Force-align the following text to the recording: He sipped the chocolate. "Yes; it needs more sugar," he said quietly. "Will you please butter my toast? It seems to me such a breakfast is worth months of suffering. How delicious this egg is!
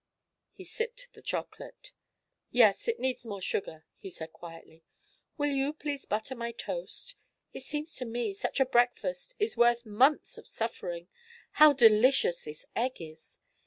He 0.53 0.63
sipped 0.63 1.09
the 1.13 1.21
chocolate. 1.21 1.93
"Yes; 2.49 2.87
it 2.87 2.99
needs 2.99 3.23
more 3.23 3.39
sugar," 3.39 3.85
he 3.99 4.09
said 4.09 4.33
quietly. 4.33 4.83
"Will 5.37 5.51
you 5.51 5.73
please 5.73 6.05
butter 6.07 6.33
my 6.33 6.53
toast? 6.53 7.15
It 7.53 7.61
seems 7.61 7.93
to 7.97 8.05
me 8.05 8.33
such 8.33 8.59
a 8.59 8.65
breakfast 8.65 9.35
is 9.37 9.57
worth 9.57 9.85
months 9.85 10.39
of 10.39 10.47
suffering. 10.47 11.07
How 11.61 11.73
delicious 11.73 12.45
this 12.45 12.65
egg 12.75 12.99
is! 12.99 13.41